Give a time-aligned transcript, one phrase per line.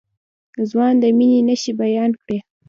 [0.69, 2.37] ځوان د مينې نښې بيان کړې.